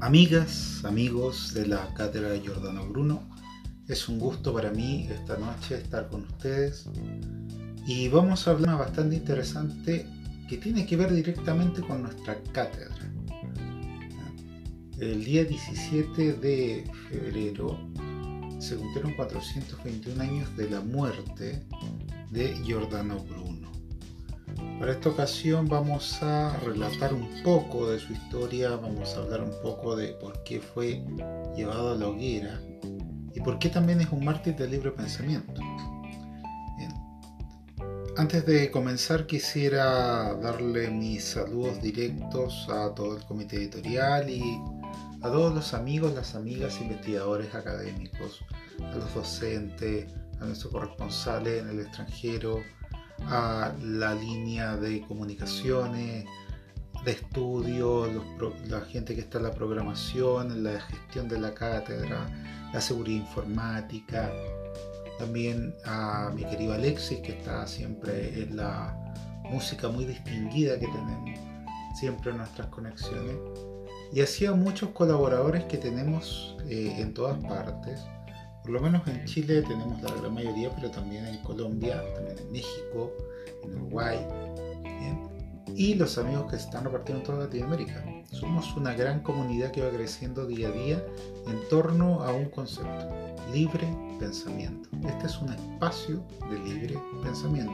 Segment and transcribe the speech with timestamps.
[0.00, 3.28] Amigas, amigos de la Cátedra de Giordano Bruno,
[3.86, 6.88] es un gusto para mí esta noche estar con ustedes
[7.86, 10.06] y vamos a hablar bastante interesante
[10.48, 13.12] que tiene que ver directamente con nuestra cátedra.
[14.98, 17.78] El día 17 de febrero
[18.58, 21.62] se cumplieron 421 años de la muerte
[22.30, 23.49] de Giordano Bruno.
[24.80, 29.52] Para esta ocasión vamos a relatar un poco de su historia, vamos a hablar un
[29.60, 31.04] poco de por qué fue
[31.54, 32.58] llevado a la hoguera
[33.34, 35.60] y por qué también es un mártir del libre pensamiento.
[38.16, 44.62] Antes de comenzar quisiera darle mis saludos directos a todo el comité editorial y
[45.20, 48.42] a todos los amigos, las amigas, investigadores académicos,
[48.82, 50.10] a los docentes,
[50.40, 52.62] a nuestros corresponsales en el extranjero,
[53.26, 56.24] a la línea de comunicaciones,
[57.04, 58.06] de estudio,
[58.68, 62.26] la gente que está en la programación, en la gestión de la cátedra,
[62.72, 64.30] la seguridad informática,
[65.18, 68.96] también a mi querido Alexis que está siempre en la
[69.44, 71.38] música muy distinguida que tenemos
[71.94, 73.36] siempre en nuestras conexiones.
[74.12, 78.00] Y así a muchos colaboradores que tenemos eh, en todas partes
[78.62, 82.52] por lo menos en Chile tenemos la gran mayoría, pero también en Colombia, también en
[82.52, 83.12] México,
[83.64, 84.18] en Uruguay,
[85.76, 88.04] y los amigos que están repartiendo en toda Latinoamérica.
[88.32, 91.04] Somos una gran comunidad que va creciendo día a día
[91.46, 93.08] en torno a un concepto,
[93.52, 93.88] libre
[94.18, 94.88] pensamiento.
[95.06, 97.72] Este es un espacio de libre pensamiento.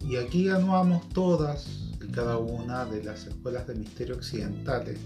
[0.00, 4.98] Y aquí anuamos todas y cada una de las escuelas de misterio occidentales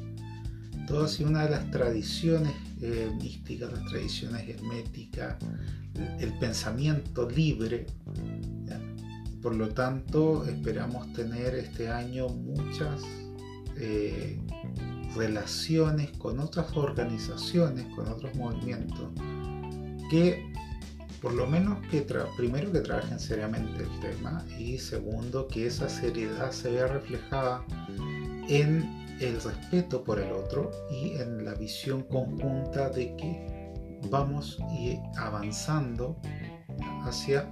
[0.92, 5.36] todas y una de las tradiciones eh, místicas, las tradiciones herméticas,
[6.20, 7.86] el, pensamiento libre.
[9.40, 13.00] Por lo tanto, esperamos tener este año muchas
[13.78, 14.38] eh,
[15.16, 19.08] relaciones con otras organizaciones, con otros movimientos,
[20.10, 20.52] que
[21.22, 22.06] por lo menos que
[22.36, 27.64] primero que trabajen seriamente el tema y segundo que esa seriedad se vea reflejada
[28.48, 33.72] en el respeto por el otro y en la visión conjunta de que
[34.10, 34.58] vamos
[35.16, 36.20] avanzando
[37.04, 37.48] hacia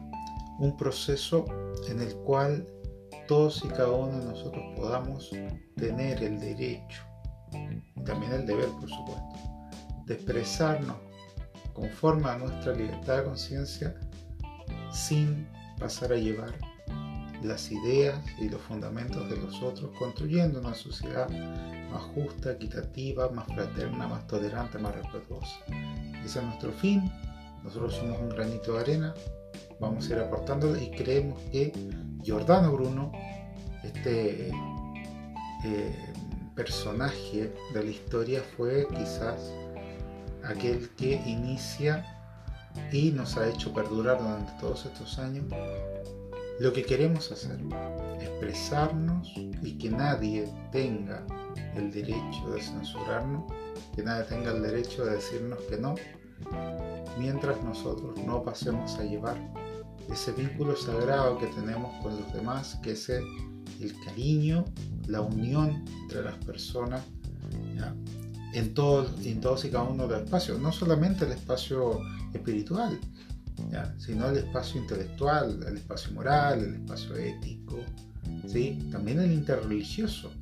[0.58, 1.44] un proceso
[1.88, 2.66] en el cual
[3.28, 5.30] todos y cada uno de nosotros podamos
[5.76, 7.10] tener el derecho
[8.04, 9.22] también el deber, por supuesto,
[10.06, 10.96] de expresarnos
[11.72, 13.94] conforme a nuestra libertad de conciencia
[14.92, 15.48] sin
[15.78, 16.54] pasar a llevar
[17.42, 21.28] las ideas y los fundamentos de los otros, construyendo una sociedad
[21.90, 25.60] más justa, equitativa, más fraterna, más tolerante, más respetuosa.
[26.24, 27.10] Ese es nuestro fin.
[27.62, 29.14] Nosotros somos un granito de arena,
[29.80, 31.72] vamos a ir aportando y creemos que
[32.22, 33.12] Giordano Bruno,
[33.82, 34.50] este
[35.64, 36.14] eh,
[36.54, 39.52] personaje de la historia, fue quizás
[40.44, 42.16] aquel que inicia
[42.92, 45.44] y nos ha hecho perdurar durante todos estos años
[46.60, 47.58] lo que queremos hacer,
[48.20, 51.24] expresarnos y que nadie tenga
[51.74, 53.50] el derecho de censurarnos,
[53.96, 55.94] que nadie tenga el derecho de decirnos que no,
[57.18, 59.38] mientras nosotros no pasemos a llevar
[60.12, 63.24] ese vínculo sagrado que tenemos con los demás, que es el,
[64.04, 64.66] cariño,
[65.06, 67.02] la unión entre las personas,
[68.52, 72.00] En, todo, en todos y cada uno de los espacios, no solamente el espacio
[72.34, 73.00] espiritual,
[73.98, 77.78] sino el espacio intelectual, el espacio moral, el espacio ético,
[78.46, 78.88] ¿sí?
[78.90, 80.32] también el interreligioso,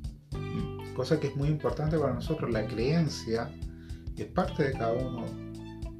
[0.95, 3.49] cosa que es muy importante para nosotros, la creencia
[4.17, 5.25] es parte de cada uno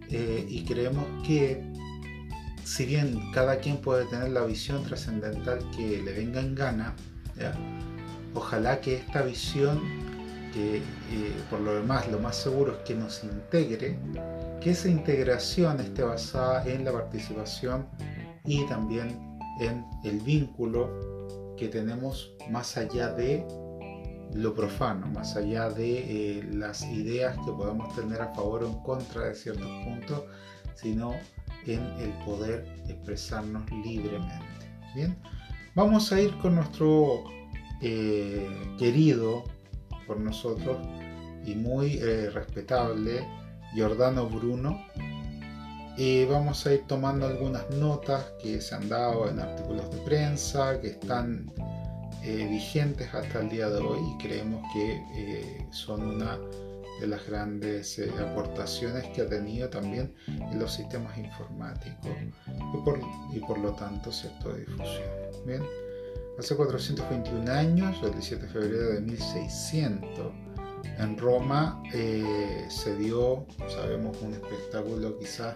[0.10, 1.64] eh, y creemos que
[2.64, 6.96] si bien cada quien puede tener la visión trascendental que le venga en gana,
[8.34, 9.80] ojalá que esta visión,
[10.54, 10.82] que eh,
[11.50, 13.98] por lo demás lo más seguro es que nos integre,
[14.62, 17.88] que esa integración esté basada en la participación
[18.46, 23.46] y también en el vínculo que tenemos más allá de
[24.34, 28.80] lo profano, más allá de eh, las ideas que podamos tener a favor o en
[28.84, 30.24] contra de ciertos puntos,
[30.76, 31.14] sino
[31.66, 34.46] en el poder expresarnos libremente.
[34.96, 35.18] Bien,
[35.76, 37.24] vamos a ir con nuestro
[37.82, 38.48] eh,
[38.78, 39.44] querido
[40.06, 40.78] por nosotros
[41.46, 43.39] y muy eh, respetable
[43.74, 44.86] Giordano Bruno.
[45.98, 50.80] y vamos a ir tomando algunas notas que se han dado en artículos de prensa,
[50.80, 51.52] que están
[52.24, 56.38] eh, vigentes hasta el día de hoy y creemos que eh, son una
[57.00, 62.12] de las grandes eh, aportaciones que ha tenido también en los sistemas informáticos
[62.48, 63.00] y por,
[63.34, 65.10] y por lo tanto cierto difusión.
[65.46, 65.64] Bien,
[66.38, 70.34] hace 421 años, el 17 de febrero de 1600,
[70.98, 75.56] En Roma eh, se dio, sabemos, un espectáculo quizás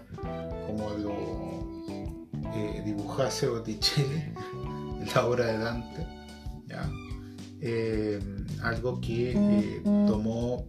[0.67, 1.13] como lo
[2.55, 4.33] eh, dibujase Botticelli
[5.13, 6.07] la obra de Dante,
[7.59, 8.19] eh,
[8.61, 10.65] algo que tomó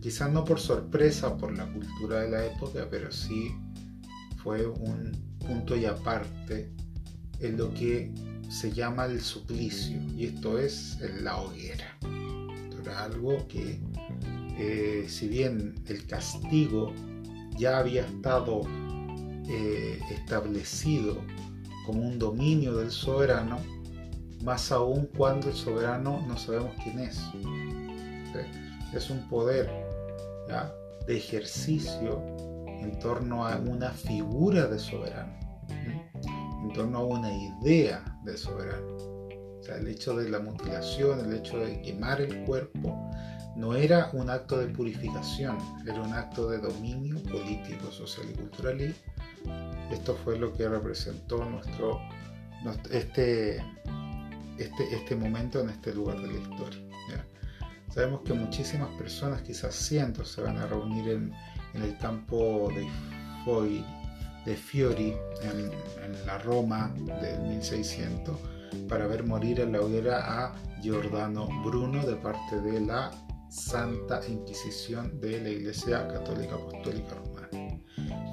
[0.00, 3.50] quizás no por sorpresa por la cultura de la época, pero sí
[4.42, 6.72] fue un punto y aparte
[7.40, 8.12] en lo que
[8.50, 11.96] se llama el suplicio, y esto es la hoguera.
[12.88, 13.80] Algo que,
[14.58, 16.92] eh, si bien el castigo
[17.56, 18.62] ya había estado
[19.48, 21.18] eh, establecido
[21.86, 23.58] como un dominio del soberano,
[24.42, 27.20] más aún cuando el soberano no sabemos quién es.
[28.94, 29.70] Es un poder
[31.06, 32.20] de ejercicio
[32.66, 35.40] en torno a una figura de soberano
[36.62, 39.19] en torno a una idea de soberano.
[39.68, 43.10] El hecho de la mutilación, el hecho de quemar el cuerpo,
[43.56, 48.80] no era un acto de purificación, era un acto de dominio político, social y cultural.
[48.80, 48.94] Y
[49.92, 52.00] esto fue lo que representó nuestro,
[52.90, 53.58] este,
[54.58, 56.80] este, este momento en este lugar de la historia.
[57.92, 61.32] Sabemos que muchísimas personas, quizás cientos, se van a reunir en,
[61.74, 62.86] en el campo de
[63.44, 63.84] Foy
[64.44, 68.36] de Fiori en, la Roma del 1600
[68.88, 73.10] para ver morir en la hoguera a Giordano Bruno de parte de la
[73.50, 77.48] Santa Inquisición de la Iglesia Católica Apostólica Romana.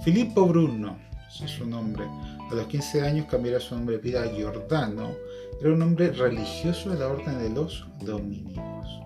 [0.04, 0.98] Filippo Bruno,
[1.28, 5.12] ese es su nombre, a los 15 años cambiará su nombre de vida a Giordano,
[5.60, 9.02] era un hombre religioso de la Orden de los Dominicos.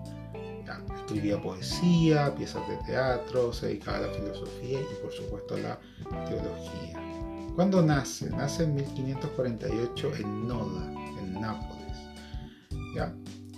[0.96, 5.80] escribía poesía, piezas de teatro, se dedicaba a la filosofía y por supuesto a la
[6.28, 7.02] teología.
[7.54, 8.30] ¿Cuándo nace?
[8.30, 10.90] Nace en 1548 en Noda,
[11.32, 11.98] Nápoles.
[12.94, 13.14] ¿ya?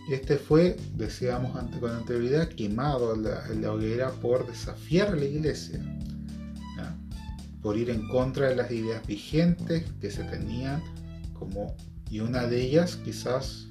[0.08, 5.80] Este fue, decíamos antes con anterioridad, quemado en la, hoguera por desafiar a la iglesia,
[7.62, 10.82] por ir en contra de las ideas vigentes que se tenían,
[11.32, 11.74] como,
[12.10, 13.68] y una de ellas quizás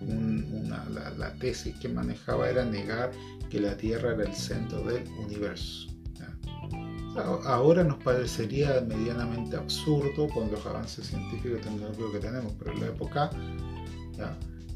[0.00, 3.12] la, la, tesis que manejaba era negar
[3.50, 5.89] que la Tierra era el centro del universo.
[7.16, 12.80] Ahora nos parecería medianamente absurdo con los avances científicos y tecnológicos que tenemos, pero en
[12.80, 13.30] la época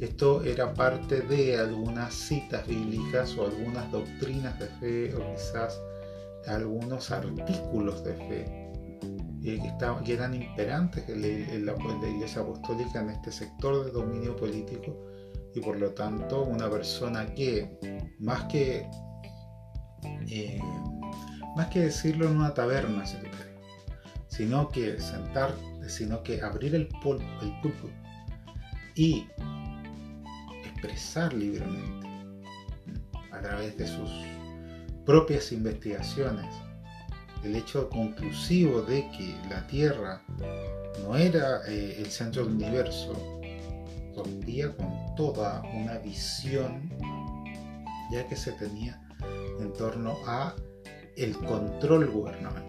[0.01, 5.81] esto era parte de algunas citas bíblicas o algunas doctrinas de fe o quizás
[6.47, 8.65] algunos artículos de fe
[9.45, 9.61] eh,
[10.05, 11.75] que, eran imperantes en la,
[12.09, 14.97] Iglesia Apostólica en este sector de dominio político
[15.55, 17.79] y por lo tanto una persona que
[18.19, 18.89] más que
[20.29, 20.61] eh,
[21.57, 23.17] más que decirlo en una taberna, si
[24.29, 25.55] sino que sentar,
[25.87, 26.89] sino que abrir el,
[27.43, 27.89] el pulpo
[28.95, 29.27] y
[30.65, 32.09] expresar libremente
[33.31, 34.11] a través de sus
[35.05, 36.47] propias investigaciones
[37.45, 40.23] el hecho conclusivo de que la Tierra
[41.03, 43.13] no era eh, el centro del universo,
[44.17, 46.91] rompía con toda una visión
[48.11, 49.01] ya que se tenía
[49.61, 50.55] en torno a
[51.17, 52.65] el control gubernamental.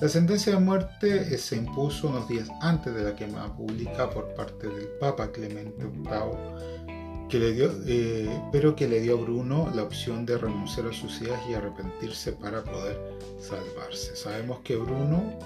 [0.00, 4.32] La sentencia de muerte eh, se impuso unos días antes de la quema pública por
[4.34, 9.68] parte del Papa Clemente VIII, que le dio, eh, pero que le dio a Bruno
[9.74, 12.96] la opción de renunciar a sus ideas y arrepentirse para poder
[13.40, 14.14] salvarse.
[14.14, 15.36] Sabemos que Bruno,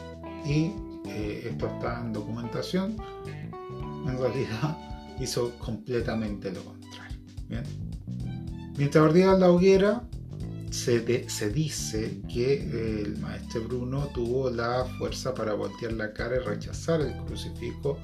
[0.45, 0.73] y
[1.07, 2.97] eh, esto está en documentación,
[4.07, 4.77] en realidad
[5.19, 7.19] hizo completamente lo contrario.
[8.77, 10.03] Mientras ardía la hoguera,
[10.73, 17.03] se, dice que el maestro Bruno tuvo la fuerza para voltear la cara y rechazar
[17.03, 17.99] el crucifijo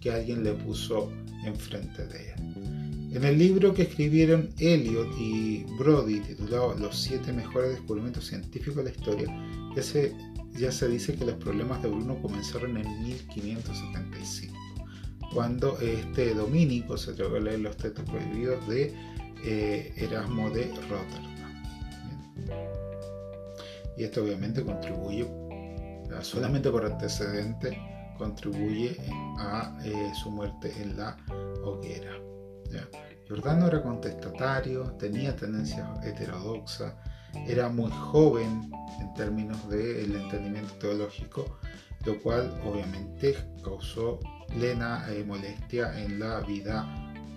[0.00, 1.10] que alguien le puso
[1.44, 3.12] enfrente de él.
[3.12, 8.84] En el libro que escribieron Eliot y Brody, titulado Los siete mejores descubrimientos científicos de
[8.84, 9.26] la historia,
[9.74, 10.14] ya se,
[10.52, 14.54] ya se dice que los problemas de Bruno comenzaron en 1575,
[15.32, 18.92] cuando este dominico se atrevió a leer los textos prohibidos de
[19.44, 21.35] eh, Erasmo de Rotterdam.
[23.96, 25.26] Y esto obviamente contribuye,
[26.20, 27.78] solamente por antecedente,
[28.18, 28.96] contribuye
[29.38, 31.16] a eh, su muerte en la
[31.64, 32.12] hoguera.
[33.26, 36.94] Giordano era contestatario, tenía tendencias heterodoxas,
[37.46, 41.58] era muy joven en términos del entendimiento teológico,
[42.04, 46.86] lo cual obviamente causó plena eh, molestia en la vida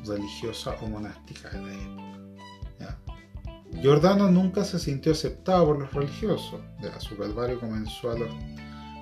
[0.06, 2.09] religiosa o monástica de la época.
[3.74, 6.62] Giordano nunca se sintió aceptado por los religiosos.
[7.00, 8.30] Su calvario comenzó a los,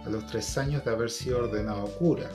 [0.05, 2.29] a los tres años de haber sido ordenado cura.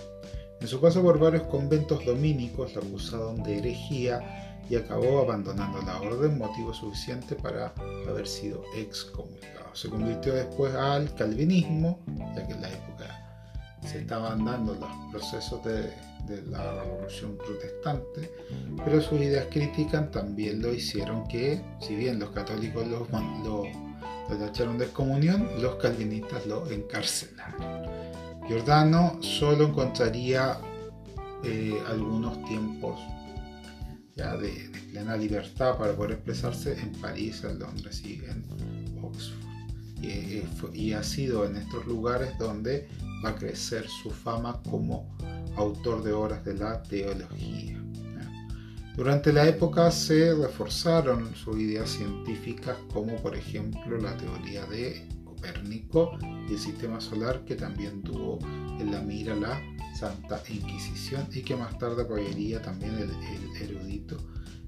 [0.60, 6.00] En su paso por varios conventos dominicos lo acusaron de herejía y acabó abandonando la
[6.00, 7.74] orden, motivo suficiente para
[8.08, 9.74] haber sido excomulgado.
[9.74, 12.00] Se convirtió después al calvinismo,
[12.34, 13.48] ya que en la época
[13.82, 15.92] se estaban dando los procesos de,
[16.49, 18.31] la revolución protestante,
[18.85, 23.07] pero sus ideas críticas también lo hicieron que, si bien los católicos lo,
[23.45, 23.67] lo,
[24.38, 27.91] tacharon de excomunión, los calvinistas lo encarcelaron.
[28.49, 30.59] Giordano solo encontraría
[31.45, 33.00] eh, algunos tiempos
[34.14, 38.45] ya de, plena libertad para poder expresarse en París, en Londres y en
[39.02, 39.41] Oxford.
[40.02, 40.42] Y,
[40.75, 42.88] y, ha sido en estos lugares donde
[43.25, 45.16] va a crecer su fama como
[45.56, 47.82] autor de obras de la teología.
[48.97, 56.18] Durante la época se reforzaron sus ideas científicas como por ejemplo la teoría de Copérnico
[56.47, 58.38] y el sistema solar que también tuvo
[58.78, 59.59] en la mira la
[59.94, 64.18] Santa Inquisición y que más tarde apoyaría también el, erudito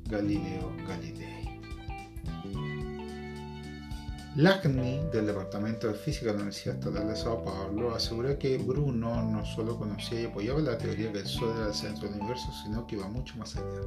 [0.08, 1.33] Galileo Galilei.
[4.36, 9.22] Lagni, del Departamento de Física de la Universidad Estatal de Sao Paulo, asegura que Bruno
[9.22, 12.48] no solo conocía y apoyaba la teoría que el Sol era el centro del universo,
[12.64, 13.80] sino que iba mucho más allá.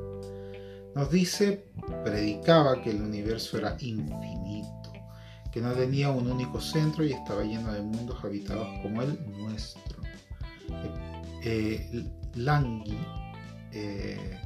[0.95, 1.65] Nos dice,
[2.03, 4.93] predicaba que el universo era infinito,
[5.51, 10.01] que no tenía un único centro y estaba lleno de mundos habitados como el nuestro.
[11.43, 12.97] Eh, Langui
[13.73, 14.39] eh,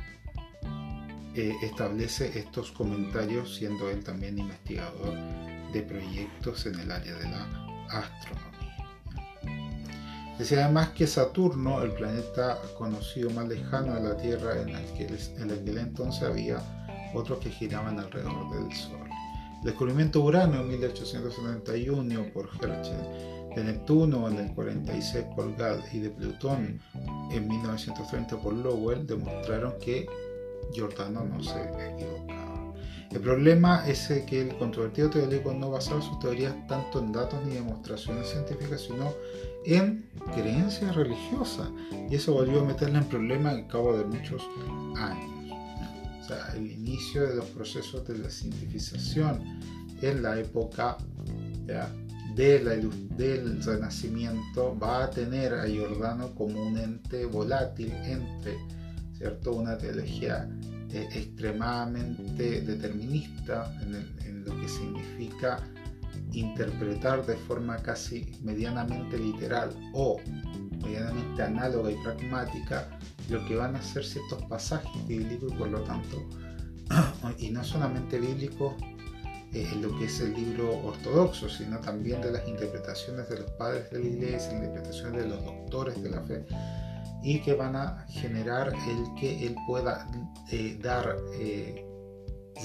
[1.36, 5.14] eh, establece estos comentarios siendo él también investigador
[5.72, 7.46] de proyectos en el área de la
[7.90, 8.52] astronomía.
[10.38, 15.06] Decía además que Saturno, el planeta conocido más lejano de la Tierra, en el que
[15.06, 16.60] en aquel entonces había
[17.14, 19.08] otros que giraban alrededor del Sol.
[19.60, 25.84] El descubrimiento de Urano en 1871 por Herschel, de Neptuno en el 46 por Gall
[25.92, 26.82] y de Plutón
[27.32, 30.08] en 1930 por Lowell demostraron que
[30.74, 32.41] Giordano no se equivocaba.
[33.12, 37.56] El problema es que el controvertido teórico no basaba sus teorías tanto en datos ni
[37.56, 39.14] demostraciones científicas, sino
[39.66, 41.70] en creencias religiosas.
[42.10, 44.42] Y eso volvió a meterle en problemas al cabo de muchos
[44.96, 45.30] años.
[46.22, 49.60] O sea, el inicio de los procesos de la cientificación
[50.02, 50.98] en la época
[52.36, 52.76] de la,
[53.18, 58.58] del Renacimiento va a tener a Giordano como un ente volátil entre
[59.18, 59.52] ¿cierto?
[59.52, 60.48] una teología
[60.94, 65.60] eh, extremadamente determinista en, lo que significa
[66.34, 70.20] interpretar de forma casi medianamente literal o
[70.82, 72.90] medianamente análoga y pragmática
[73.30, 76.28] lo que van a ser ciertos pasajes bíblicos y por lo tanto,
[77.38, 78.74] y no solamente bíblicos
[79.54, 83.52] eh, en lo que es el libro ortodoxo, sino también de las interpretaciones de los
[83.52, 86.46] padres de la iglesia, interpretaciones de los doctores de la fe,
[87.24, 90.08] y que van a generar el que él pueda
[90.52, 91.86] eh, dar eh,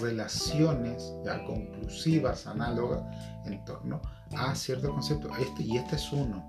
[0.00, 3.02] relaciones ya conclusivas, análogas,
[3.44, 4.00] en torno
[4.36, 5.32] a ciertos conceptos.
[5.38, 6.48] Este, y este es uno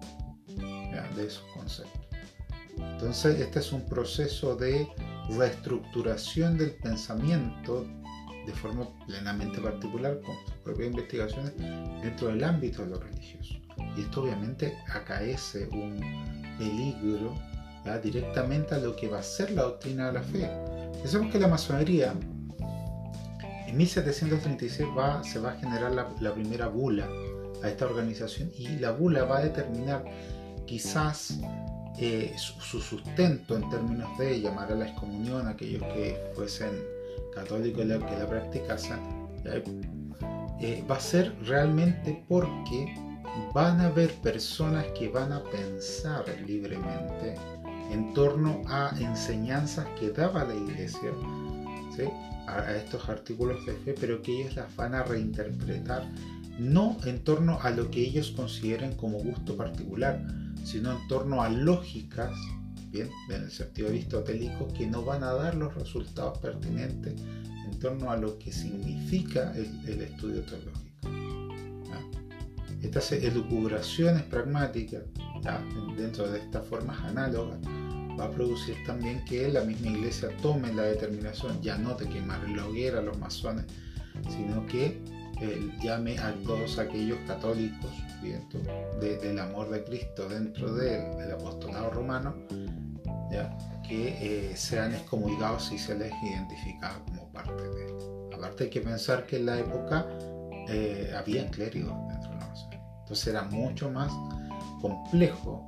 [1.15, 2.07] de esos conceptos.
[2.77, 4.87] Entonces, este es un proceso de
[5.29, 7.85] reestructuración del pensamiento
[8.45, 11.53] de forma plenamente particular con sus propias investigaciones
[12.01, 13.55] dentro del ámbito de lo religioso.
[13.95, 15.99] Y esto obviamente acaece un
[16.57, 17.35] peligro
[17.95, 20.49] directamente a lo que va a ser la doctrina de la fe.
[21.01, 22.13] Pensemos que la masonería
[23.67, 27.07] en 1736 va, se va a generar la, primera bula
[27.63, 30.03] a esta organización y la bula va a determinar
[30.65, 31.39] quizás
[31.99, 36.71] eh, su, sustento en términos de llamar a la excomunión a aquellos que fuesen
[37.33, 38.99] católicos y que la practicasen,
[40.59, 42.95] eh, va a ser realmente porque
[43.53, 47.35] van a haber personas que van a pensar libremente
[47.91, 51.11] en torno a enseñanzas que daba la iglesia
[52.47, 56.07] a, estos artículos de fe, pero que ellos las van a reinterpretar
[56.59, 60.25] no en torno a lo que ellos consideren como gusto particular,
[60.63, 62.31] sino en torno a lógicas,
[62.89, 67.13] bien, en el sentido aristotélico, que no van a dar los resultados pertinentes
[67.65, 70.87] en torno a lo que significa el, estudio teológico.
[72.81, 75.03] Estas elucubraciones pragmáticas,
[75.95, 77.59] dentro de estas formas análogas,
[78.19, 82.47] va a producir también que la misma iglesia tome la determinación ya no de quemar
[82.49, 83.65] la hoguera a los masones,
[84.29, 85.01] sino que
[85.39, 87.91] eh, llame a todos aquellos católicos
[88.99, 92.35] del amor de Cristo dentro del, apostolado romano,
[93.87, 97.93] que eh, sean excomulgados y se les identifica como parte de él.
[98.33, 100.07] Aparte hay que pensar que en la época
[100.67, 104.11] eh, había clérigos dentro de la masonería, entonces era mucho más
[104.81, 105.67] complejo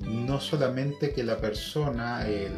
[0.00, 2.56] no solamente que la persona, el,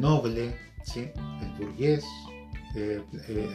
[0.00, 0.54] noble,
[0.94, 1.12] el
[1.58, 2.04] burgués,
[2.74, 3.48] eh, eh,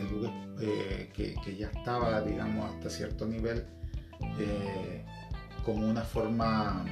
[0.61, 3.65] eh, que, ya estaba, digamos, hasta cierto nivel,
[5.65, 6.83] como una forma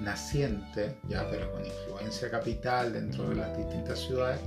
[0.00, 4.40] naciente, ya, pero con influencia capital dentro de las distintas ciudades,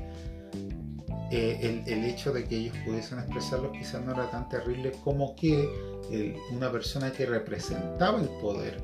[1.31, 5.69] el, el, hecho de que ellos pudiesen expresarlo quizás no era tan terrible como que
[6.51, 8.81] una persona que representaba el poder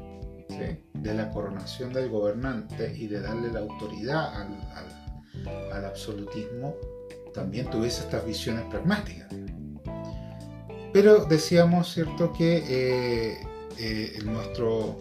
[0.93, 6.75] de la coronación del gobernante y de darle la autoridad al, absolutismo,
[7.33, 9.27] también tuviese estas visiones pragmáticas.
[10.93, 13.47] Pero decíamos, ¿cierto?, que eh,
[13.79, 14.97] eh, nuestro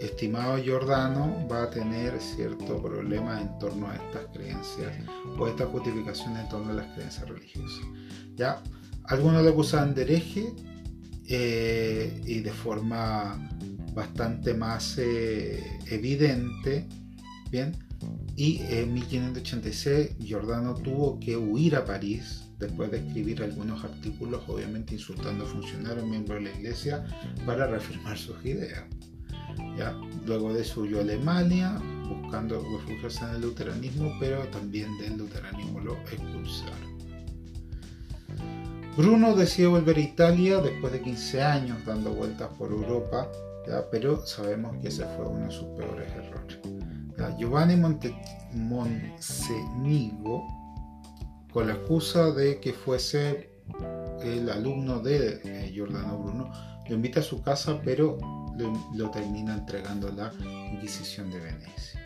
[0.00, 4.92] estimado Giordano va a tener cierto problema en torno a estas creencias
[5.38, 7.86] o estas justificaciones en torno a las creencias religiosas.
[8.34, 8.62] ¿Ya?
[9.04, 10.52] Algunos lo acusaban de hereje
[11.28, 13.48] eh, y de forma
[13.94, 16.88] bastante más eh, evidente,
[17.50, 17.76] ¿bien?
[18.36, 24.94] Y en 1586 Giordano tuvo que huir a París después de escribir algunos artículos, obviamente
[24.94, 27.04] insultando a funcionarios, miembros de la iglesia,
[27.44, 28.84] para reafirmar sus ideas.
[29.76, 29.96] ¿Ya?
[30.26, 31.78] Luego de eso huyó a Alemania,
[32.08, 36.92] buscando refugiarse en el luteranismo, pero también del luteranismo lo expulsaron.
[38.96, 43.28] Bruno decide volver a Italia después de 15 años dando vueltas por Europa
[43.90, 46.58] pero sabemos que ese fue uno de sus peores errores.
[47.38, 48.14] Giovanni Monte
[48.54, 50.44] Monsenigo,
[51.52, 53.50] con la excusa de que fuese
[54.22, 56.50] el alumno de eh, Giordano Bruno,
[56.88, 58.18] lo invita a su casa, pero
[58.56, 60.32] lo, termina entregando a la
[60.72, 62.00] Inquisición de Venecia.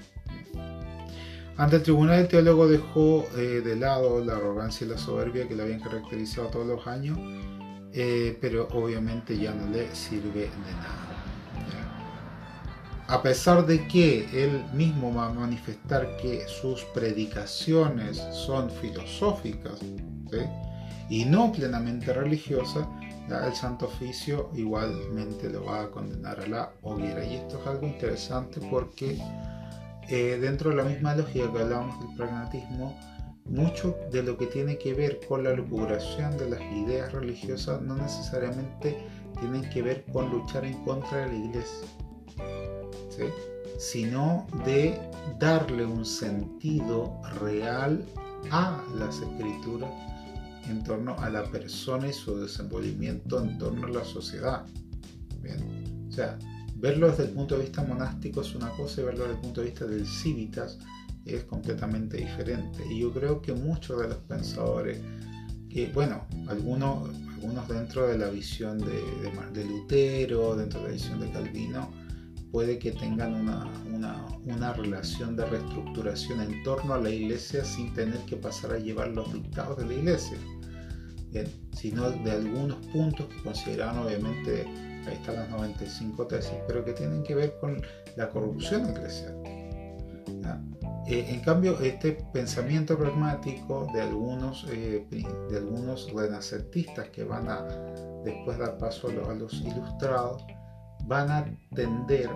[1.56, 5.54] Ante el tribunal, el teólogo dejó eh, de lado la arrogancia y la soberbia que
[5.54, 7.18] le habían caracterizado todos los años,
[7.92, 11.16] eh, pero obviamente ya no le sirve de nada
[13.08, 19.80] a pesar de que él mismo va a manifestar que sus predicaciones son filosóficas
[21.08, 22.86] y no plenamente religiosas,
[23.28, 27.24] el Santo Oficio igualmente lo va a condenar a la hoguera.
[27.24, 29.18] Y esto es algo interesante porque
[30.08, 32.96] eh, dentro de la misma lógica que hablábamos del pragmatismo,
[33.44, 37.96] mucho de lo que tiene que ver con la lucubración de las ideas religiosas no
[37.96, 38.98] necesariamente
[39.38, 41.88] tienen que ver con luchar en contra de la iglesia
[43.78, 44.98] sino de
[45.38, 48.04] darle un sentido real
[48.50, 49.90] a las escrituras
[50.68, 54.66] en torno a la persona y su desenvolvimiento en torno a la sociedad.
[56.08, 56.38] O sea,
[56.76, 59.60] verlo desde el punto de vista monástico es una cosa y verlo desde el punto
[59.60, 60.78] de vista del civitas
[61.24, 62.84] es completamente diferente.
[62.88, 65.00] Y yo creo que muchos de los pensadores,
[65.68, 69.02] que bueno, algunos, algunos dentro de la visión de,
[69.52, 71.90] de Lutero, dentro de la visión de Calvino,
[72.52, 73.70] puede que tengan una,
[74.46, 79.08] una, relación de reestructuración en torno a la iglesia sin tener que pasar a llevar
[79.08, 80.38] los dictados de la iglesia,
[81.72, 84.66] sino de algunos puntos que consideraban obviamente,
[85.06, 87.80] ahí están las 95 tesis, pero que tienen que ver con
[88.16, 89.36] la corrupción eclesial.
[91.06, 97.64] Eh, en cambio, este pensamiento pragmático de algunos, eh, de algunos renacentistas que van a
[98.24, 100.44] después dar paso a los ilustrados,
[101.04, 102.28] van a tender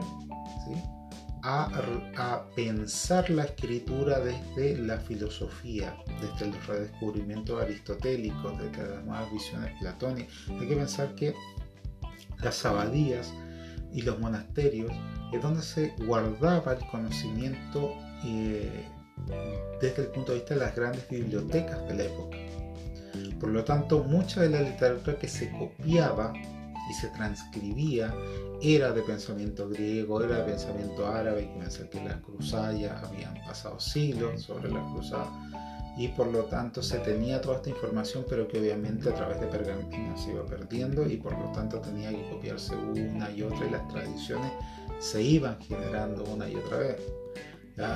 [1.43, 9.73] a, pensar la escritura desde la filosofía, desde los redescubrimientos aristotélicos, desde las nuevas visiones
[9.81, 10.35] platónicas.
[10.49, 11.35] Hay que pensar que
[12.43, 13.33] las abadías
[13.93, 14.93] y los monasterios
[15.33, 18.87] es donde se guardaba el conocimiento eh,
[19.81, 22.37] desde el punto de vista de las grandes bibliotecas de la época.
[23.39, 26.33] Por lo tanto, mucha de la literatura que se copiaba
[26.91, 28.13] y se transcribía
[28.61, 32.75] era de pensamiento griego, era de pensamiento árabe, que que las cruzadas
[33.05, 35.29] habían pasado siglos sobre las cruzadas
[35.97, 39.47] y por lo tanto se tenía toda esta información pero que obviamente a través de
[39.47, 43.71] pergaminos se iba perdiendo y por lo tanto tenía que copiarse una y otra y
[43.71, 44.53] las tradiciones
[44.99, 46.97] se iban generando una y otra vez.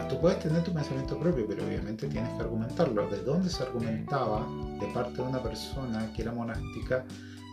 [0.09, 3.07] Tú puedes tener tu pensamiento propio, pero obviamente tienes que argumentarlo.
[3.11, 4.47] ¿De dónde se argumentaba
[4.81, 7.05] de parte de una persona que era monástica?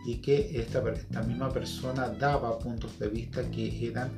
[0.04, 4.10] Y que esta, esta misma persona daba puntos de vista que eran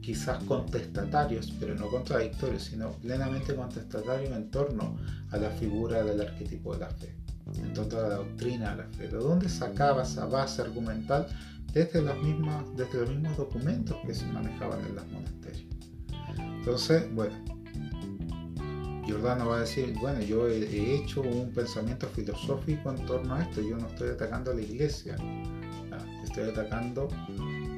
[0.00, 4.96] quizás contestatarios, pero no contradictorios, sino plenamente contestatarios en torno
[5.30, 7.16] a la figura del arquetipo de la fe,
[7.56, 9.08] en torno a la doctrina de la fe.
[9.08, 11.26] ¿De dónde sacaba esa base argumental?
[11.72, 15.74] Desde, las mismas, desde los mismos documentos que se manejaban en los monasterios.
[16.38, 17.53] Entonces, bueno,
[19.06, 23.60] Giordano va a decir, bueno, yo he, hecho un pensamiento filosófico en torno a esto,
[23.60, 25.16] yo no estoy atacando a la iglesia,
[26.24, 27.08] estoy atacando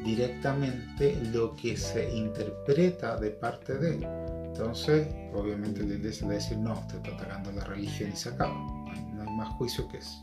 [0.04, 4.06] directamente lo que se interpreta de parte de él.
[4.46, 8.16] Entonces, obviamente la iglesia le va a decir, no, usted está atacando la religión y
[8.16, 8.54] se acaba.
[8.54, 10.20] No hay más juicio que eso.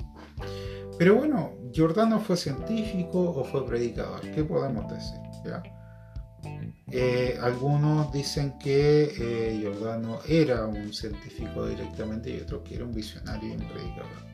[0.98, 4.22] Pero bueno, Giordano fue científico o fue predicador.
[4.32, 5.20] ¿Qué podemos decir?
[6.92, 12.94] Eh, algunos dicen que eh, Giordano era un científico directamente y otros que era un
[12.94, 14.34] visionario y un predicador.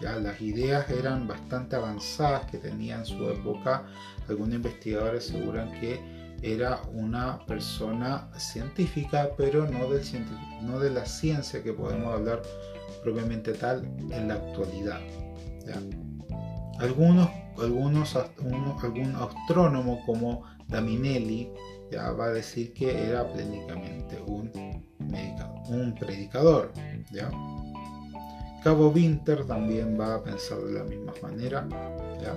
[0.00, 3.84] Las ideas eran bastante avanzadas que tenía en su época.
[4.28, 6.00] Algunos investigadores aseguran que
[6.42, 10.02] era una persona científica, pero no, del
[10.62, 12.42] no de la ciencia que podemos hablar
[13.04, 15.00] propiamente tal en la actualidad.
[16.80, 21.50] Algunos, algunos, algún astrónomo como Daminelli
[21.90, 24.50] ya va a decir que era plénicamente un,
[25.68, 26.72] un predicador.
[27.12, 27.30] ¿ya?
[28.64, 31.68] Cabo Winter también va a pensar de la misma manera.
[32.20, 32.34] ¿ya?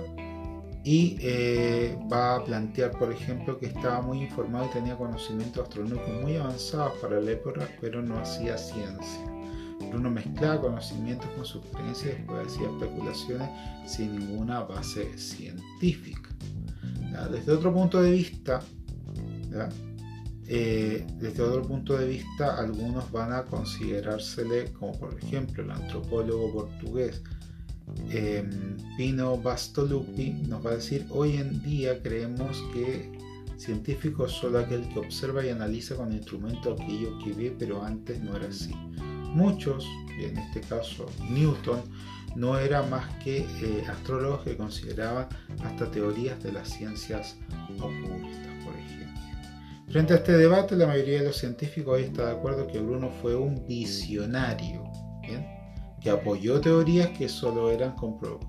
[0.84, 6.22] Y eh, va a plantear, por ejemplo, que estaba muy informado y tenía conocimientos astronómicos
[6.22, 9.32] muy avanzados para la época, pero no hacía ciencia.
[9.90, 13.48] Bruno mezclaba conocimientos con sus creencias y después hacía especulaciones
[13.86, 16.30] sin ninguna base científica.
[17.24, 18.62] Desde otro punto de vista,
[20.46, 26.52] eh, desde otro punto de vista, algunos van a considerársele, como por ejemplo el antropólogo
[26.52, 27.22] portugués
[28.10, 33.16] em, Pino Bastolupi, nos va a decir, hoy en día creemos que
[33.56, 38.22] científico es solo aquel que observa y analiza con instrumento aquello que ve, pero antes
[38.22, 38.74] no era así.
[39.34, 39.84] Muchos,
[40.18, 41.80] y en este caso Newton,
[42.36, 45.26] no era más que eh, astrólogos que consideraban
[45.64, 47.36] hasta teorías de las ciencias
[47.78, 49.20] ocultas, por ejemplo.
[49.88, 53.10] Frente a este debate, la mayoría de los científicos hoy está de acuerdo que Bruno
[53.22, 54.84] fue un visionario,
[56.00, 57.96] que apoyó teorías que solo, eran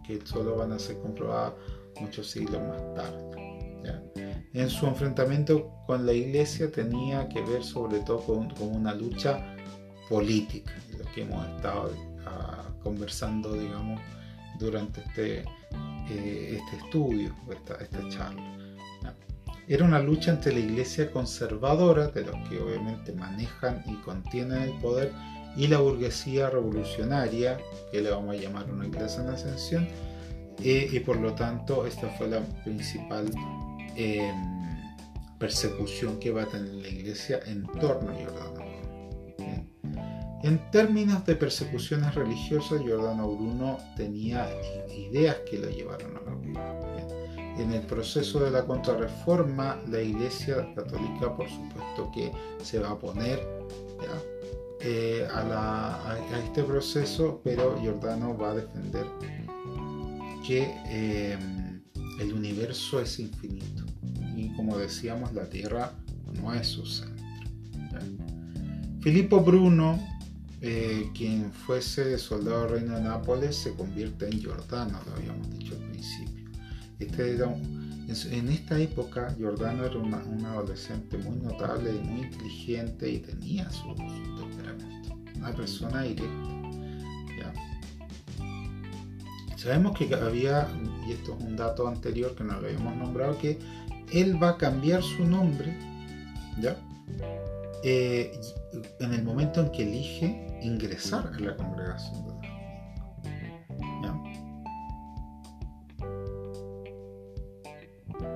[0.05, 1.53] que solo van a ser comprobadas
[1.99, 3.47] muchos siglos más tarde.
[4.53, 9.55] En su enfrentamiento con la iglesia tenía que ver sobre todo con, una lucha
[10.09, 11.91] política, lo que hemos estado
[12.87, 13.99] conversando, digamos,
[14.59, 15.39] durante este,
[16.09, 18.43] eh, este estudio, esta, esta charla.
[19.67, 24.73] Era una lucha entre la iglesia conservadora, de los que obviamente manejan y contienen el
[24.79, 25.11] poder,
[25.57, 27.57] y la burguesía revolucionaria,
[27.91, 29.87] que le vamos a llamar una iglesia en ascensión,
[30.63, 33.29] eh, y por lo tanto esta fue la principal
[33.97, 34.31] em,
[35.37, 38.56] persecución que va a tener la iglesia en torno a Jordano
[40.47, 44.47] En términos de persecuciones religiosas, Giordano Bruno tenía
[44.95, 51.35] ideas que lo llevaron a la en el proceso de la contrarreforma, la Iglesia Católica,
[51.35, 52.31] por supuesto, que
[52.63, 53.45] se va a oponer
[54.79, 59.05] eh, a, este proceso, pero Giordano va a defender
[60.45, 61.37] que eh,
[62.21, 63.83] el universo es infinito.
[64.33, 65.91] Y, como decíamos, la Tierra
[66.41, 67.17] no es su centro.
[69.01, 69.99] Filippo Bruno,
[70.61, 75.89] eh, quien fuese soldado reino de Nápoles, se convierte en Giordano, lo habíamos dicho al
[75.89, 76.45] principio.
[76.99, 77.37] Este
[78.31, 83.93] en esta época, Giordano era un adolescente muy notable y muy inteligente y tenía su,
[83.95, 85.15] temperamento.
[85.35, 86.57] Una persona directa.
[89.57, 90.67] Sabemos que había,
[91.07, 93.59] y esto es un dato anterior que no lo habíamos nombrado, que
[94.11, 95.75] él va a cambiar su nombre
[96.61, 96.77] ¿ya?
[97.89, 98.37] Eh,
[98.99, 102.33] en el momento en que elige ingresar a la congregación de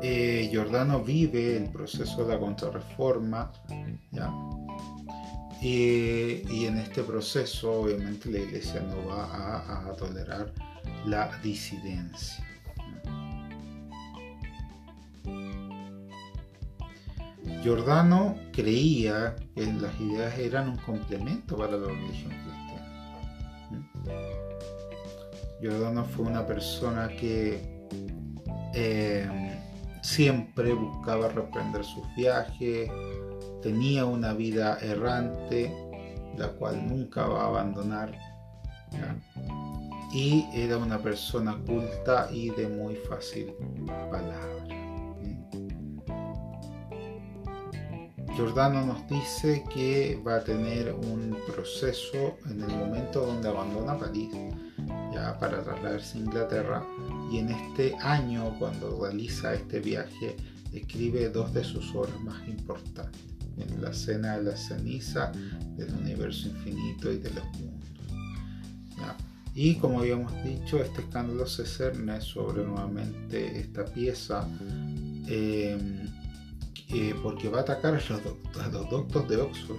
[0.04, 3.52] eh, Giordano vive el proceso de la contrarreforma,
[5.62, 10.54] Y, en este proceso obviamente la iglesia no va a, tolerar
[11.06, 12.51] la disidencia.
[17.62, 22.62] Giordano creía que las ideas eran un complemento para la religión cristiana.
[25.62, 27.88] Giordano fue una persona que
[28.74, 29.30] eh,
[30.02, 32.90] siempre buscaba reprender sus viajes,
[33.62, 35.72] tenía una vida errante,
[36.38, 38.18] la cual nunca va a abandonar,
[40.12, 43.54] y era una persona culta y de muy fácil
[44.10, 44.31] palabra.
[48.36, 54.30] Giordano nos dice que va a tener un proceso en el momento donde abandona París
[55.14, 56.86] ya para trasladarse a Inglaterra
[57.32, 60.36] y en este año cuando realiza este viaje
[60.74, 63.22] escribe dos de sus obras más importantes,
[63.58, 65.32] en la cena de la ceniza,
[65.76, 67.82] del universo infinito y de los mundos.
[69.54, 74.48] Y como habíamos dicho, este escándalo se cerne sobre nuevamente esta pieza
[75.28, 76.08] em,
[76.94, 79.78] eh, porque va a atacar a los, doctos de Oxford.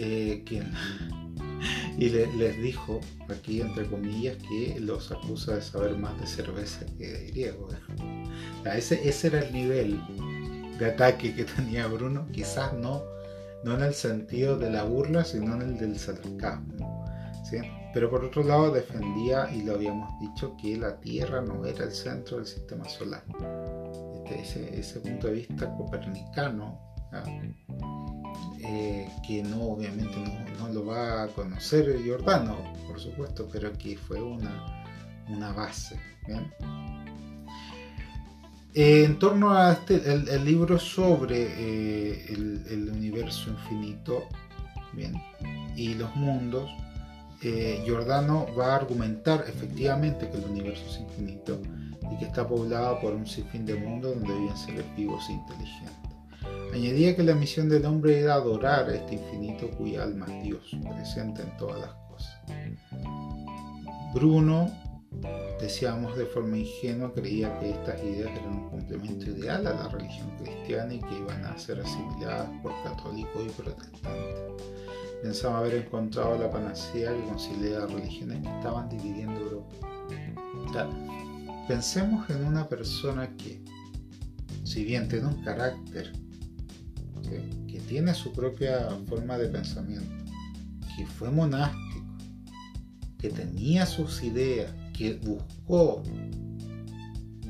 [0.00, 0.44] Eh,
[1.98, 7.08] y les dijo, aquí entre comillas, que los acusa de saber más de cerveza que
[7.08, 7.68] de griego.
[8.74, 10.00] ese, ese era el nivel
[10.78, 13.02] de ataque que tenía Bruno, quizás no,
[13.64, 17.04] no en el sentido de la burla, sino en el del sarcasmo.
[17.92, 21.92] Pero por otro lado defendía, y lo habíamos dicho, que la Tierra no era el
[21.92, 23.24] centro del sistema solar.
[24.34, 26.78] Ese, punto de vista copernicano,
[28.60, 30.16] eh, que no obviamente
[30.58, 34.84] no, lo va a conocer Giordano, por supuesto, pero que fue una,
[35.28, 35.98] una base.
[38.74, 44.28] Eh, en torno a este, el, libro sobre eh, el, universo infinito
[44.92, 45.14] bien,
[45.76, 46.70] y los mundos,
[47.40, 51.60] Giordano va a argumentar efectivamente que el universo es infinito
[52.12, 56.08] y que está poblado por un sinfín de mundos donde viven seres vivos e inteligentes.
[56.72, 60.76] Añadía que la misión del hombre era adorar a este infinito cuya alma es Dios,
[60.94, 62.40] presente en todas las cosas.
[64.14, 64.70] Bruno
[65.60, 70.30] decíamos de forma ingenua, creía que estas ideas eran un complemento ideal a la religión
[70.38, 74.64] cristiana y que iban a ser asimiladas por católicos y protestantes.
[75.22, 79.74] Pensaba haber encontrado la panacea que concilia las religiones que estaban dividiendo Europa.
[81.68, 83.62] Pensemos en una persona que,
[84.64, 86.12] si bien tiene un carácter,
[87.68, 90.24] que tiene su propia forma de pensamiento,
[90.96, 92.16] que fue monástico,
[93.18, 96.02] que tenía sus ideas, que buscó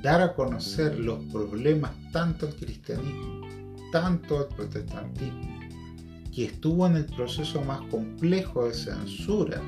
[0.03, 3.47] dar a conocer los problemas tanto al cristianismo,
[3.93, 5.61] tanto al protestantismo,
[6.35, 9.63] que estuvo en el proceso más complejo de censura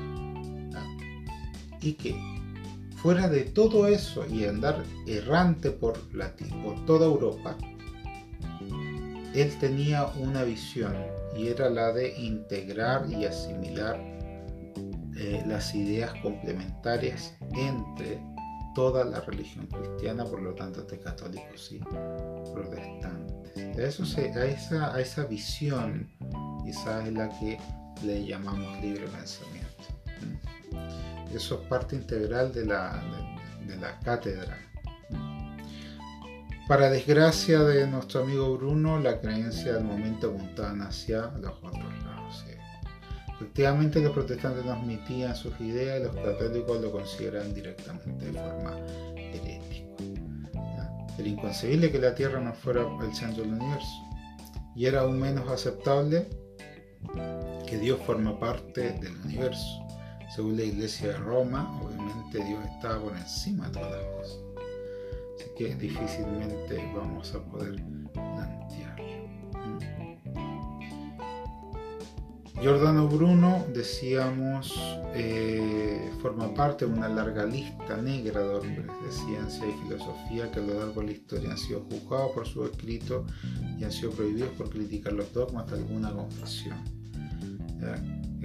[1.81, 2.40] y que
[3.01, 5.97] fuera de todo eso y andar errante por,
[6.85, 7.57] toda Europa,
[9.33, 10.95] él tenía una visión
[11.35, 13.97] y era la de integrar y asimilar
[15.17, 18.21] eh, las ideas complementarias entre
[18.75, 21.79] toda la religión cristiana, por lo tanto de católicos y
[22.53, 23.31] protestantes.
[23.77, 26.09] Esa, a esa visión
[26.67, 27.57] esa es la que
[28.03, 29.71] le llamamos libre pensamiento.
[31.33, 33.01] Eso es parte integral de la,
[33.65, 34.57] de, la cátedra.
[36.67, 42.45] Para desgracia de nuestro amigo Bruno, la creencia del momento apuntaban hacia los otros lados.
[43.41, 48.77] Efectivamente, los protestantes transmitían sus ideas y los católicos lo consideran directamente de forma
[49.15, 49.81] herética.
[51.17, 53.89] Era inconcebible que la Tierra no fuera el centro del universo.
[54.75, 56.29] Y era aún menos aceptable
[57.67, 59.87] que Dios forma parte del universo.
[60.35, 64.39] Según la Iglesia de Roma, obviamente Dios estaba por encima de todas las cosas.
[65.35, 67.81] Así que difícilmente vamos a poder
[72.61, 74.71] Giordano Bruno, decíamos,
[75.15, 80.59] eh, forma parte de una larga lista negra de hombres de ciencia y filosofía que
[80.59, 83.25] a lo largo de la historia han sido juzgados por su escrito
[83.79, 86.77] y han sido prohibidos por criticar los dogmas de alguna confesión.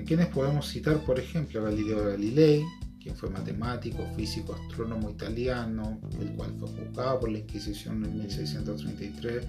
[0.07, 2.65] ¿A quienes podemos citar, por ejemplo, a Galileo Galilei,
[3.03, 9.45] quien fue matemático, físico, astrónomo italiano, el cual fue juzgado por la Inquisición en 1633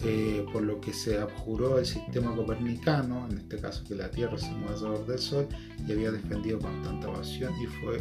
[0.00, 4.36] eh, por lo que se abjuró el sistema copernicano, en este caso que la Tierra
[4.36, 5.46] se mueve alrededor del Sol,
[5.86, 8.00] y había defendido con tanta pasión y fue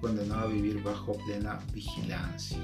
[0.00, 2.56] condenado a vivir bajo plena vigilancia,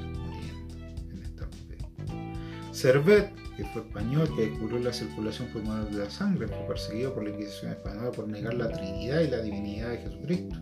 [2.73, 7.25] Servet, que fue español, que descubrió la circulación pulmonar de la sangre, fue perseguido por
[7.25, 10.57] la Inquisición española por negar la Trinidad y la divinidad de Jesucristo.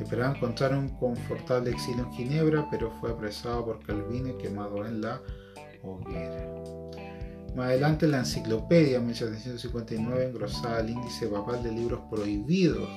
[0.00, 5.00] Esperaba encontrar un confortable exilio en Ginebra, pero fue apresado por Calvino y quemado en
[5.00, 5.22] la
[5.82, 6.48] hoguera.
[7.54, 12.88] Más adelante la enciclopedia, en 1759, engrosaba el índice papal de libros prohibidos.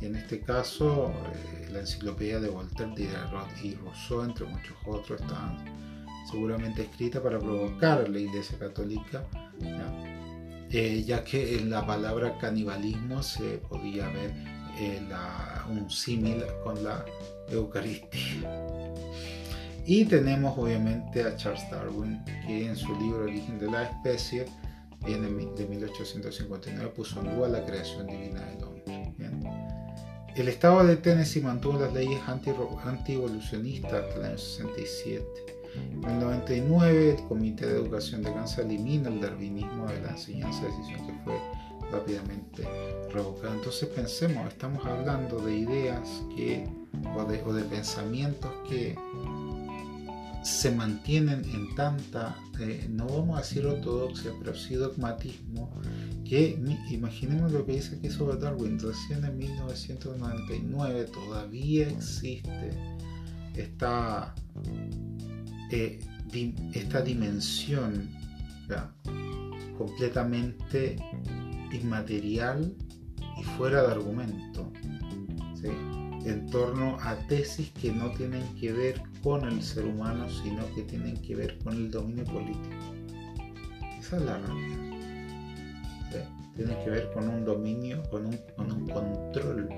[0.00, 2.94] Y en este caso, eh, la enciclopedia de Voltaire
[3.62, 5.58] y Rousseau, entre muchos otros, estaban
[6.30, 9.24] seguramente escritas para provocar la Iglesia Católica,
[10.70, 14.32] eh, ya que en la palabra canibalismo se podía ver
[14.78, 15.00] eh,
[15.70, 17.04] un símil con la
[17.48, 18.94] Eucaristía.
[19.86, 24.46] Y tenemos obviamente a Charles Darwin, que en su libro Origen de la especie,
[25.04, 28.80] de 1859, puso en duda la creación divina del hombre.
[30.36, 35.59] El estado de Tennessee mantuvo las leyes anti-evolucionistas hasta el año 67.
[35.74, 40.64] En el 99, el Comité de Educación de Kansas elimina el darwinismo de la enseñanza,
[40.64, 41.38] decisión que fue
[41.90, 42.64] rápidamente
[43.12, 43.54] revocada.
[43.54, 46.68] Entonces pensemos, estamos hablando de ideas que,
[47.14, 48.96] o de pensamientos que
[50.42, 55.70] se mantienen en tanta, eh, no vamos a decir ortodoxia, pero sí dogmatismo,
[56.24, 56.58] que
[56.90, 62.70] imaginemos lo que dice aquí sobre Darwin, recién en 1999 todavía existe
[63.54, 64.34] esta,
[65.70, 66.00] eh,
[66.74, 68.08] esta dimensión
[69.76, 70.96] completamente
[71.72, 72.74] inmaterial
[73.38, 74.70] y fuera de argumento
[76.24, 80.82] en torno a tesis que no tienen que ver con el ser humano, sino que
[80.82, 82.76] tienen que ver con el dominio político.
[83.98, 84.90] Esa es la realidad.
[86.56, 88.36] Tienen que ver con un dominio, con un,
[88.88, 89.68] control,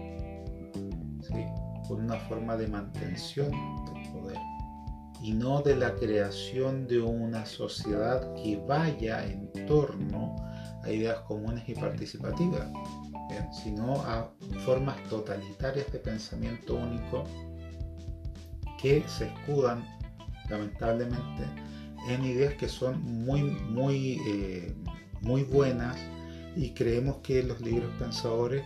[1.86, 4.38] con una forma de mantención del poder
[5.22, 10.36] y no de la creación de una sociedad que vaya en torno
[10.82, 12.68] a ideas comunes y participativas,
[13.62, 14.32] sino a
[14.64, 17.24] formas totalitarias de pensamiento único
[18.80, 19.86] que se escudan
[20.50, 21.44] lamentablemente
[22.08, 24.74] en ideas que son muy muy eh,
[25.20, 25.96] muy buenas
[26.56, 28.64] y creemos que los libros pensadores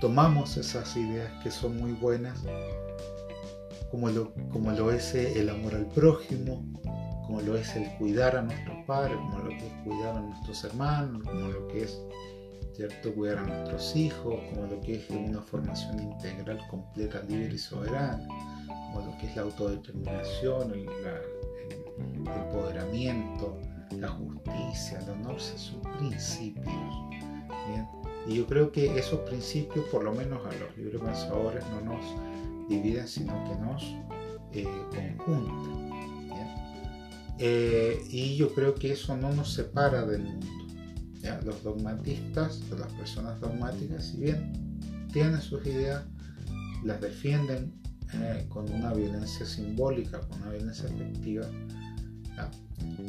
[0.00, 2.42] tomamos esas ideas que son muy buenas
[3.94, 6.64] como lo, como lo es el amor al prójimo
[7.26, 10.64] como lo es el cuidar a nuestros padres como lo que es cuidar a nuestros
[10.64, 12.02] hermanos como lo que es
[12.74, 13.14] ¿cierto?
[13.14, 18.26] cuidar a nuestros hijos como lo que es una formación integral completa libre y soberana
[19.00, 20.88] lo que es la autodeterminación, el,
[22.26, 23.58] empoderamiento,
[23.98, 26.68] la justicia, el honor, son principios.
[28.26, 32.04] Y yo creo que esos principios, por lo menos a los libres pensadores, no nos
[32.68, 33.82] dividen, sino que nos
[34.52, 35.84] eh, conjuntan.
[37.38, 40.46] Eh, y yo creo que eso no nos separa del mundo.
[41.42, 44.52] Los dogmatistas, las personas dogmáticas, si bien
[45.10, 46.04] tienen sus ideas,
[46.84, 47.72] las defienden
[48.12, 51.46] eh, con una violencia simbólica, con una violencia efectiva,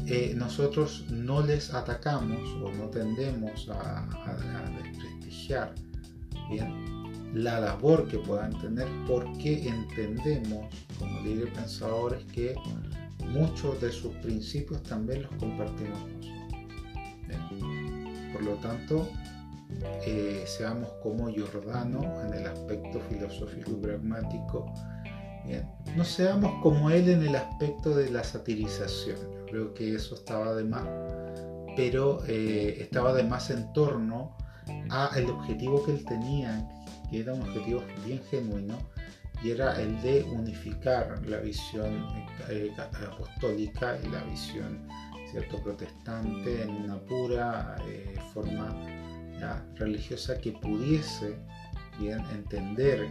[0.08, 4.08] eh, nosotros no les atacamos o no tendemos a,
[4.82, 5.74] desprestigiar
[7.36, 10.66] la labor que puedan tener porque entendemos
[10.98, 12.56] como libres pensadores que
[13.28, 16.32] muchos de sus principios también los compartimos nosotros.
[18.34, 19.08] Por lo tanto,
[20.06, 24.74] eh, seamos como Giordano en el aspecto filosófico y pragmático
[25.96, 29.18] no seamos como él en el aspecto de la satirización.
[29.18, 30.86] Yo creo que eso estaba de más,
[31.76, 34.36] pero eh, estaba de más en torno
[34.90, 36.68] a el objetivo que él tenía,
[37.10, 38.78] que era un objetivo bien genuino,
[39.44, 42.08] y era el de unificar la visión
[42.50, 44.88] eh, apostólica y la visión
[45.30, 48.74] cierto protestante en una pura eh, forma
[49.76, 51.38] religiosa que pudiese
[52.00, 53.08] bien entender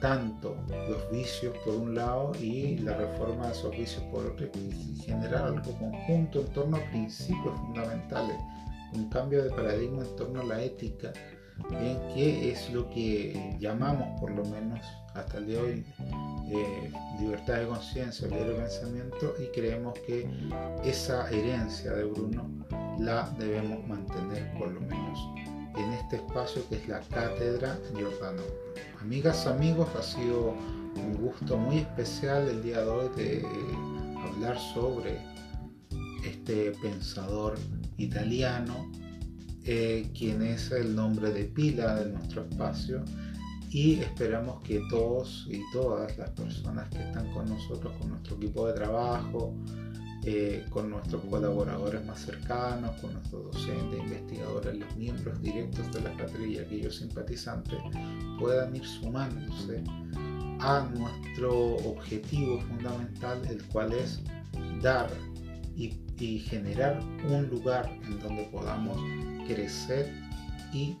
[0.00, 0.56] tanto
[0.88, 5.44] los vicios por un lado y la reforma de esos vicios por otro y generar
[5.44, 8.36] algo conjunto en torno a principios fundamentales,
[8.94, 11.12] un cambio de paradigma en torno a la ética,
[11.68, 14.80] bien que es lo que llamamos por lo menos
[15.14, 15.84] hasta el día de hoy
[16.52, 20.28] eh, libertad de conciencia, libre pensamiento y creemos que
[20.84, 22.48] esa herencia de Bruno
[22.98, 25.18] la debemos mantener por lo menos
[25.76, 28.42] en este espacio que es la Cátedra Giordano.
[29.00, 30.54] Amigas, amigos, ha sido
[30.96, 33.46] un gusto muy especial el día de hoy de
[34.24, 35.18] hablar sobre
[36.24, 37.58] este pensador
[37.96, 38.90] italiano,
[39.64, 43.04] eh, quien es el nombre de pila de nuestro espacio
[43.70, 48.66] y esperamos que todos y todas las personas que están con nosotros, con nuestro equipo
[48.66, 49.54] de trabajo,
[50.24, 56.14] eh, con nuestros colaboradores más cercanos, con nuestros docentes, investigadores, los miembros directos de la
[56.16, 57.78] patria y aquellos simpatizantes
[58.38, 59.82] puedan ir sumándose
[60.58, 64.20] a nuestro objetivo fundamental, el cual es
[64.82, 65.10] dar
[65.74, 68.98] y, generar un lugar en donde podamos
[69.46, 70.12] crecer
[70.72, 70.96] y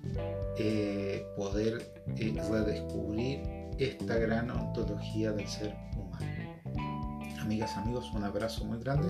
[0.58, 3.40] eh, poder eh, redescubrir
[3.78, 5.74] esta gran ontología del ser
[7.40, 9.08] Amigas, amigos, un abrazo muy grande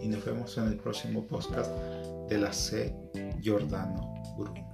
[0.00, 1.70] y nos vemos en el próximo podcast
[2.28, 2.94] de la C.
[3.40, 4.73] Giordano Bruno.